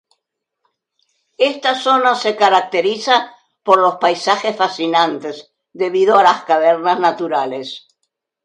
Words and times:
Esta 1.51 1.75
zona 1.75 2.15
se 2.15 2.35
caracteriza 2.35 3.35
por 3.61 3.77
los 3.77 3.97
paisajes 3.97 4.55
fascinantes, 4.57 5.51
debido 5.73 6.17
a 6.17 6.23
las 6.23 6.43
cavernas 6.43 6.99
naturales. 6.99 7.87